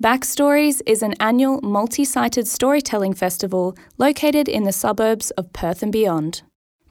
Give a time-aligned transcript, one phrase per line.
[0.00, 5.90] Backstories is an annual multi sited storytelling festival located in the suburbs of Perth and
[5.90, 6.42] beyond.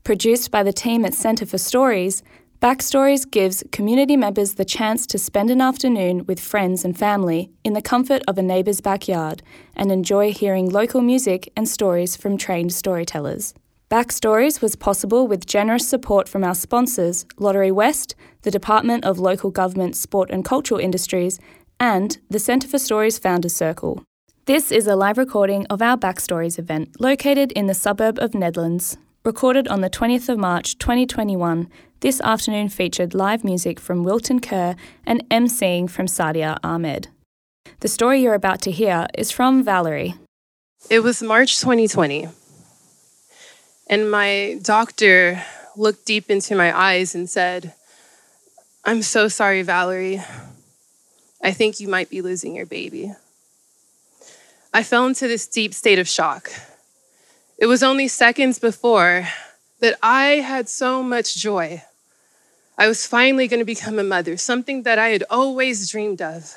[0.03, 2.21] Produced by the team at Centre for Stories,
[2.61, 7.71] Backstories gives community members the chance to spend an afternoon with friends and family in
[7.71, 9.41] the comfort of a neighbour's backyard
[9.73, 13.53] and enjoy hearing local music and stories from trained storytellers.
[13.89, 19.95] Backstories was possible with generous support from our sponsors, Lotterywest, the Department of Local Government,
[19.95, 21.39] Sport and Cultural Industries,
[21.79, 24.03] and the Centre for Stories Founders Circle.
[24.45, 28.97] This is a live recording of our Backstories event located in the suburb of Nedlands.
[29.23, 34.75] Recorded on the 20th of March 2021, this afternoon featured live music from Wilton Kerr
[35.05, 37.09] and emceeing from Sadia Ahmed.
[37.81, 40.15] The story you're about to hear is from Valerie.
[40.89, 42.29] It was March 2020,
[43.89, 45.43] and my doctor
[45.75, 47.73] looked deep into my eyes and said,
[48.85, 50.21] I'm so sorry, Valerie.
[51.41, 53.13] I think you might be losing your baby.
[54.73, 56.51] I fell into this deep state of shock.
[57.57, 59.27] It was only seconds before
[59.79, 61.83] that I had so much joy.
[62.77, 66.55] I was finally going to become a mother, something that I had always dreamed of.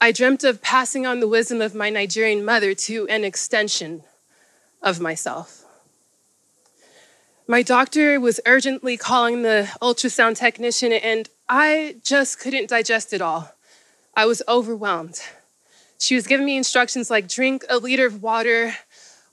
[0.00, 4.02] I dreamt of passing on the wisdom of my Nigerian mother to an extension
[4.82, 5.64] of myself.
[7.46, 13.52] My doctor was urgently calling the ultrasound technician, and I just couldn't digest it all.
[14.14, 15.20] I was overwhelmed.
[15.98, 18.74] She was giving me instructions like drink a liter of water,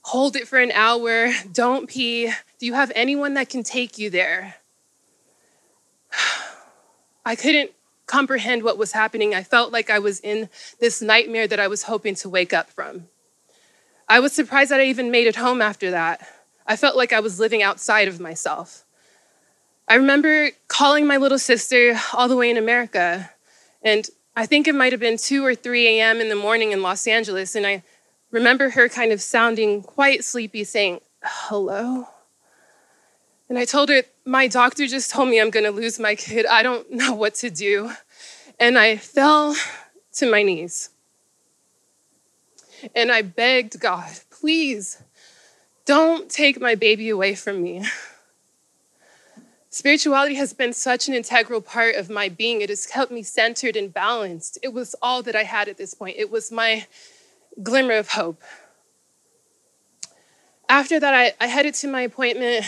[0.02, 2.30] hold it for an hour, don't pee.
[2.58, 4.56] Do you have anyone that can take you there?
[7.26, 7.72] I couldn't
[8.06, 9.34] comprehend what was happening.
[9.34, 10.48] I felt like I was in
[10.80, 13.08] this nightmare that I was hoping to wake up from.
[14.08, 16.26] I was surprised that I even made it home after that.
[16.66, 18.84] I felt like I was living outside of myself.
[19.86, 23.30] I remember calling my little sister all the way in America,
[23.82, 26.20] and I think it might have been 2 or 3 a.m.
[26.20, 27.82] in the morning in Los Angeles, and I
[28.30, 32.06] remember her kind of sounding quite sleepy, saying, Hello?
[33.48, 36.46] And I told her, My doctor just told me I'm gonna lose my kid.
[36.46, 37.90] I don't know what to do.
[38.58, 39.56] And I fell
[40.14, 40.90] to my knees.
[42.94, 45.02] And I begged God, please
[45.84, 47.84] don't take my baby away from me.
[49.72, 52.60] Spirituality has been such an integral part of my being.
[52.60, 54.58] It has kept me centered and balanced.
[54.64, 56.16] It was all that I had at this point.
[56.18, 56.86] It was my
[57.62, 58.42] glimmer of hope.
[60.68, 62.66] After that, I, I headed to my appointment.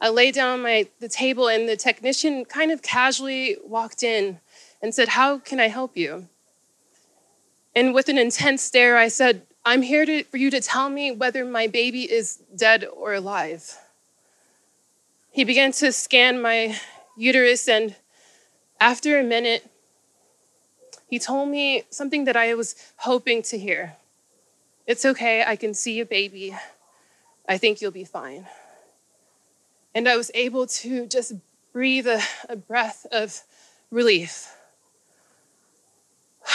[0.00, 4.40] I laid down my the table, and the technician kind of casually walked in
[4.82, 6.28] and said, "How can I help you?"
[7.76, 11.12] And with an intense stare, I said, "I'm here to, for you to tell me
[11.12, 13.76] whether my baby is dead or alive."
[15.30, 16.76] He began to scan my
[17.16, 17.94] uterus, and
[18.80, 19.68] after a minute,
[21.08, 23.96] he told me something that I was hoping to hear.
[24.86, 26.56] It's okay, I can see a baby.
[27.48, 28.46] I think you'll be fine.
[29.94, 31.34] And I was able to just
[31.72, 33.42] breathe a, a breath of
[33.90, 34.54] relief.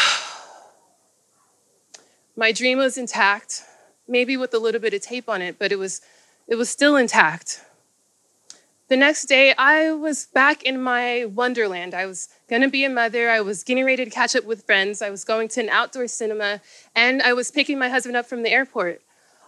[2.35, 3.63] My dream was intact,
[4.07, 6.01] maybe with a little bit of tape on it, but it was,
[6.47, 7.61] it was still intact.
[8.93, 11.95] The next day, I was back in my wonderland.
[11.95, 13.27] I was gonna be a mother.
[13.27, 15.01] I was getting ready to catch up with friends.
[15.01, 16.61] I was going to an outdoor cinema,
[16.93, 19.01] and I was picking my husband up from the airport.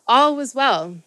[0.08, 0.98] All was well.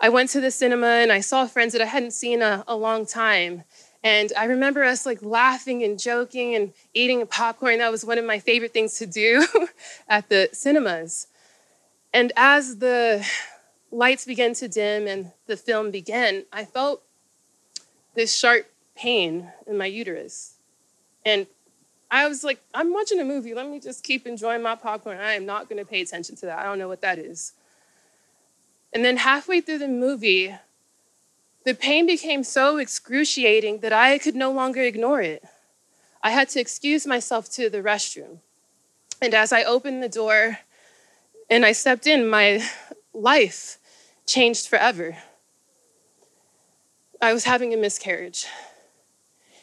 [0.00, 2.74] I went to the cinema and I saw friends that I hadn't seen a, a
[2.74, 3.62] long time.
[4.02, 7.78] And I remember us like laughing and joking and eating popcorn.
[7.78, 9.46] That was one of my favorite things to do
[10.08, 11.28] at the cinemas.
[12.12, 13.24] And as the
[13.92, 17.04] lights began to dim and the film began, I felt
[18.14, 20.54] this sharp pain in my uterus.
[21.24, 21.46] And
[22.10, 23.54] I was like, I'm watching a movie.
[23.54, 25.18] Let me just keep enjoying my popcorn.
[25.18, 26.58] I am not going to pay attention to that.
[26.58, 27.52] I don't know what that is.
[28.92, 30.54] And then halfway through the movie,
[31.64, 35.42] the pain became so excruciating that I could no longer ignore it.
[36.22, 38.38] I had to excuse myself to the restroom.
[39.22, 40.58] And as I opened the door
[41.48, 42.62] and I stepped in, my
[43.14, 43.78] life
[44.26, 45.16] changed forever.
[47.22, 48.46] I was having a miscarriage.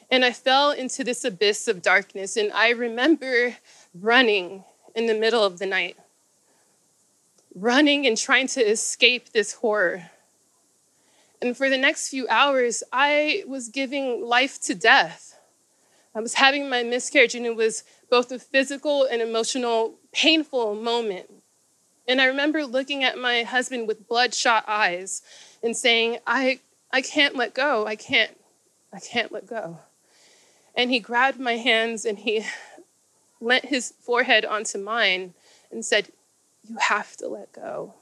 [0.10, 2.38] And I fell into this abyss of darkness.
[2.38, 3.58] And I remember
[3.94, 4.64] running
[4.96, 5.98] in the middle of the night,
[7.54, 10.10] running and trying to escape this horror.
[11.42, 15.38] And for the next few hours, I was giving life to death.
[16.16, 21.30] I was having my miscarriage, and it was both a physical and emotional, painful moment.
[22.08, 25.22] And I remember looking at my husband with bloodshot eyes
[25.62, 27.86] and saying, I I can't let go.
[27.86, 28.36] I can't,
[28.92, 29.80] I can't let go.
[30.76, 32.46] And he grabbed my hands and he
[33.42, 35.34] leant his forehead onto mine
[35.72, 36.10] and said,
[36.68, 37.94] You have to let go.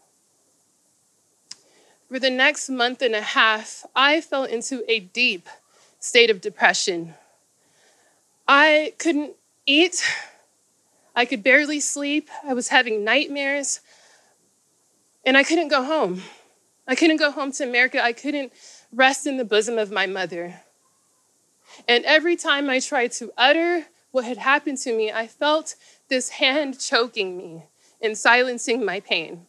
[2.10, 5.50] For the next month and a half, I fell into a deep
[6.00, 7.16] state of depression.
[8.48, 9.34] I couldn't
[9.66, 10.02] eat.
[11.14, 12.30] I could barely sleep.
[12.46, 13.82] I was having nightmares.
[15.26, 16.22] And I couldn't go home.
[16.88, 18.02] I couldn't go home to America.
[18.02, 18.54] I couldn't
[18.92, 20.62] rest in the bosom of my mother.
[21.88, 25.76] And every time I tried to utter what had happened to me, I felt
[26.08, 27.64] this hand choking me
[28.02, 29.46] and silencing my pain.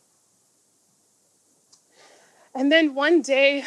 [2.54, 3.64] And then one day,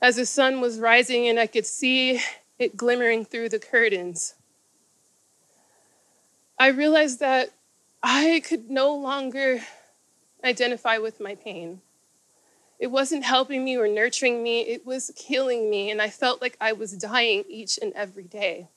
[0.00, 2.20] as the sun was rising and I could see
[2.58, 4.34] it glimmering through the curtains,
[6.58, 7.50] I realized that
[8.02, 9.60] I could no longer
[10.44, 11.80] identify with my pain.
[12.78, 16.56] It wasn't helping me or nurturing me, it was killing me, and I felt like
[16.60, 18.68] I was dying each and every day.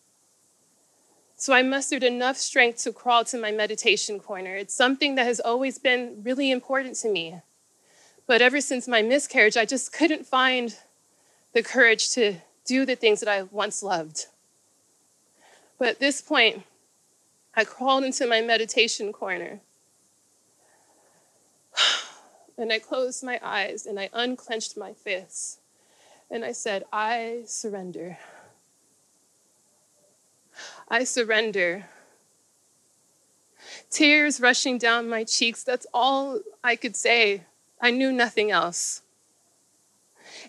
[1.36, 4.56] So I mustered enough strength to crawl to my meditation corner.
[4.56, 7.42] It's something that has always been really important to me.
[8.28, 10.76] But ever since my miscarriage, I just couldn't find
[11.54, 14.28] the courage to do the things that I once loved.
[15.78, 16.64] But at this point,
[17.56, 19.62] I crawled into my meditation corner
[22.62, 25.60] and I closed my eyes and I unclenched my fists
[26.30, 28.18] and I said, I surrender.
[30.88, 31.86] I surrender.
[33.90, 37.42] Tears rushing down my cheeks, that's all I could say.
[37.82, 39.02] I knew nothing else.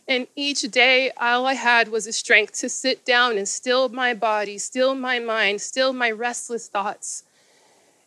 [0.07, 4.15] And each day, all I had was a strength to sit down and still my
[4.15, 7.25] body, still my mind, still my restless thoughts,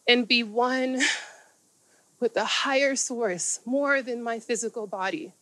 [0.08, 1.02] and be one
[2.20, 5.34] with a higher source, more than my physical body.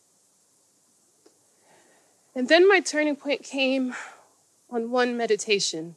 [2.34, 3.94] And then my turning point came
[4.70, 5.96] on one meditation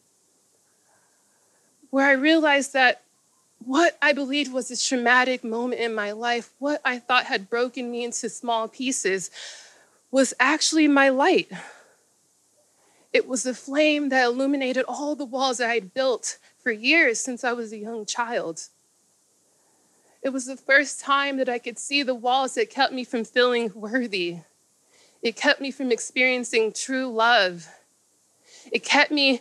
[1.90, 3.02] where I realized that
[3.66, 7.90] what I believed was a traumatic moment in my life, what I thought had broken
[7.92, 9.32] me into small pieces,
[10.12, 11.52] was actually my light.
[13.12, 17.20] It was the flame that illuminated all the walls that I had built for years
[17.20, 18.68] since I was a young child.
[20.28, 23.24] It was the first time that I could see the walls that kept me from
[23.24, 24.40] feeling worthy.
[25.22, 27.66] It kept me from experiencing true love.
[28.70, 29.40] It kept me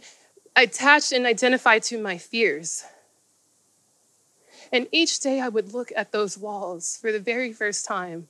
[0.55, 2.85] attached and identified to my fears.
[4.73, 8.29] And each day I would look at those walls for the very first time,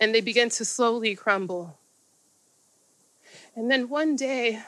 [0.00, 1.76] and they began to slowly crumble.
[3.54, 4.62] And then one day,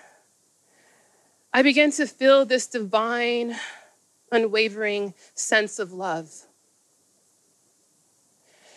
[1.55, 3.57] I began to feel this divine,
[4.31, 6.49] unwavering sense of love.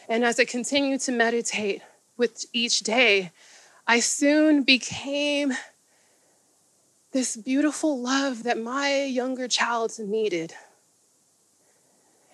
[0.08, 1.82] And as I continued to meditate
[2.18, 3.32] with each day,
[3.88, 5.54] I soon became
[7.12, 10.54] this beautiful love that my younger child needed.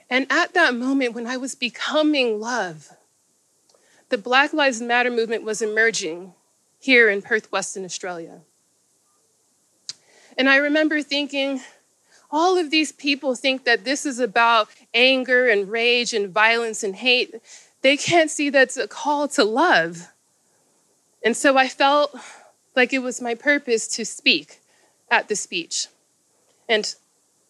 [0.09, 2.89] And at that moment, when I was becoming love,
[4.09, 6.33] the Black Lives Matter movement was emerging
[6.79, 8.41] here in Perth, Western Australia.
[10.37, 11.61] And I remember thinking,
[12.31, 16.95] all of these people think that this is about anger and rage and violence and
[16.95, 17.35] hate.
[17.81, 20.07] They can't see that's a call to love.
[21.23, 22.15] And so I felt
[22.75, 24.61] like it was my purpose to speak
[25.09, 25.87] at the speech.
[26.69, 26.95] And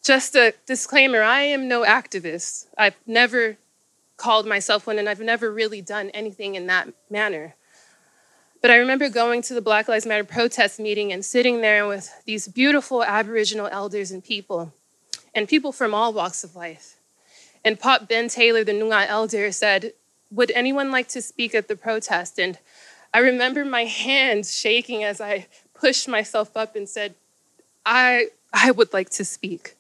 [0.03, 2.65] just a disclaimer I am no activist.
[2.77, 3.57] I've never
[4.17, 7.55] called myself one, and I've never really done anything in that manner.
[8.61, 12.11] But I remember going to the Black Lives Matter protest meeting and sitting there with
[12.25, 14.71] these beautiful Aboriginal elders and people,
[15.33, 16.97] and people from all walks of life.
[17.65, 19.93] And Pop Ben Taylor, the Noongar elder, said,
[20.29, 22.39] Would anyone like to speak at the protest?
[22.39, 22.59] And
[23.11, 27.15] I remember my hands shaking as I pushed myself up and said,
[27.83, 29.75] I, I would like to speak.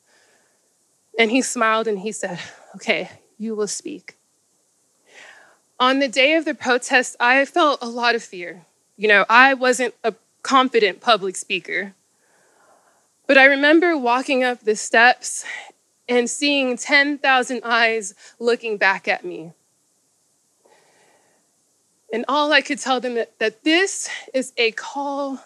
[1.19, 2.39] And he smiled and he said,
[2.75, 4.15] Okay, you will speak.
[5.79, 8.65] On the day of the protest, I felt a lot of fear.
[9.01, 11.95] You know, I wasn't a confident public speaker.
[13.25, 15.43] But I remember walking up the steps
[16.07, 19.53] and seeing 10,000 eyes looking back at me.
[22.13, 25.39] And all I could tell them that, that this is a call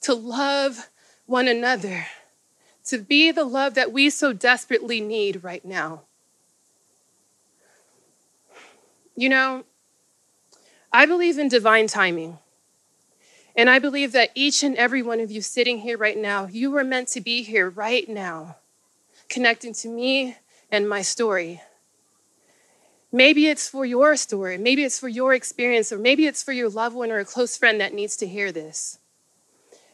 [0.00, 0.88] to love
[1.26, 2.06] one another,
[2.86, 6.04] to be the love that we so desperately need right now.
[9.14, 9.64] You know,
[10.90, 12.38] I believe in divine timing.
[13.56, 16.70] And I believe that each and every one of you sitting here right now, you
[16.70, 18.56] were meant to be here right now,
[19.28, 20.36] connecting to me
[20.70, 21.62] and my story.
[23.12, 26.68] Maybe it's for your story, maybe it's for your experience, or maybe it's for your
[26.68, 28.98] loved one or a close friend that needs to hear this.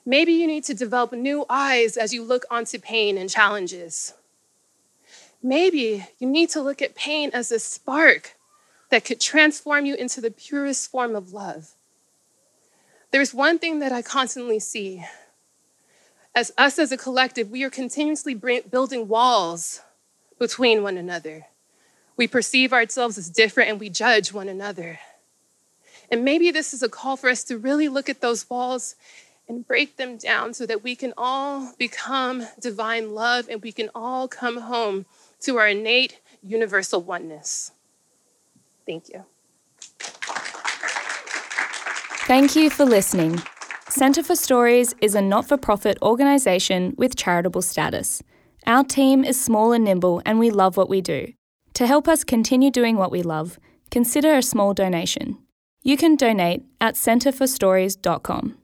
[0.07, 4.15] Maybe you need to develop new eyes as you look onto pain and challenges.
[5.43, 8.37] Maybe you need to look at pain as a spark
[8.89, 11.75] that could transform you into the purest form of love.
[13.11, 15.05] There's one thing that I constantly see.
[16.35, 19.81] As us as a collective, we are continuously building walls
[20.39, 21.47] between one another.
[22.17, 25.01] We perceive ourselves as different and we judge one another.
[26.11, 28.95] And maybe this is a call for us to really look at those walls
[29.49, 33.91] and break them down so that we can all become divine love and we can
[33.95, 35.07] all come home
[35.41, 37.73] to our innate universal oneness.
[38.87, 39.25] Thank you.
[42.31, 43.43] Thank you for listening.
[43.89, 48.23] Centre for Stories is a not for profit organisation with charitable status.
[48.69, 51.33] Our team is small and nimble, and we love what we do.
[51.75, 53.59] To help us continue doing what we love,
[53.91, 55.39] consider a small donation.
[55.83, 58.60] You can donate at centreforstories.com.